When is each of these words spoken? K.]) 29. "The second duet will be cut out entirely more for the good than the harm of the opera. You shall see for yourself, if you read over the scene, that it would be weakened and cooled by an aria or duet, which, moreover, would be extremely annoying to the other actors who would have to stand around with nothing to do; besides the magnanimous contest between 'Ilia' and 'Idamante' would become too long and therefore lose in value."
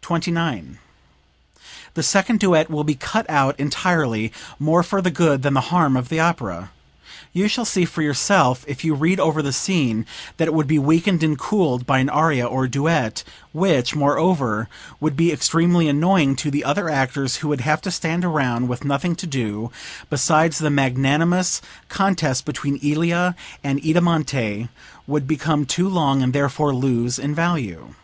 K.]) 0.00 0.10
29. 0.12 0.78
"The 1.92 2.02
second 2.02 2.40
duet 2.40 2.70
will 2.70 2.82
be 2.84 2.94
cut 2.94 3.28
out 3.28 3.60
entirely 3.60 4.32
more 4.58 4.82
for 4.82 5.02
the 5.02 5.10
good 5.10 5.42
than 5.42 5.52
the 5.52 5.60
harm 5.68 5.98
of 5.98 6.08
the 6.08 6.18
opera. 6.18 6.70
You 7.34 7.46
shall 7.46 7.66
see 7.66 7.84
for 7.84 8.00
yourself, 8.00 8.64
if 8.66 8.84
you 8.86 8.94
read 8.94 9.20
over 9.20 9.42
the 9.42 9.52
scene, 9.52 10.06
that 10.38 10.48
it 10.48 10.54
would 10.54 10.66
be 10.68 10.78
weakened 10.78 11.22
and 11.22 11.38
cooled 11.38 11.84
by 11.84 11.98
an 11.98 12.08
aria 12.08 12.46
or 12.46 12.66
duet, 12.66 13.22
which, 13.52 13.94
moreover, 13.94 14.68
would 14.98 15.14
be 15.14 15.30
extremely 15.30 15.88
annoying 15.90 16.36
to 16.36 16.50
the 16.50 16.64
other 16.64 16.88
actors 16.88 17.36
who 17.36 17.48
would 17.48 17.60
have 17.60 17.82
to 17.82 17.90
stand 17.90 18.24
around 18.24 18.66
with 18.66 18.86
nothing 18.86 19.14
to 19.16 19.26
do; 19.26 19.70
besides 20.08 20.56
the 20.56 20.70
magnanimous 20.70 21.60
contest 21.90 22.46
between 22.46 22.80
'Ilia' 22.82 23.36
and 23.62 23.78
'Idamante' 23.80 24.70
would 25.06 25.26
become 25.28 25.66
too 25.66 25.86
long 25.88 26.22
and 26.22 26.32
therefore 26.32 26.74
lose 26.74 27.18
in 27.18 27.34
value." 27.34 27.94